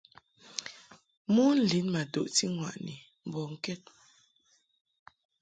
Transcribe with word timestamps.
Mon 1.33 1.53
lin 1.69 1.85
ma 1.93 2.01
duʼti 2.13 2.45
ŋwaʼni 2.55 2.95
mbɔŋkɛd. 3.27 3.81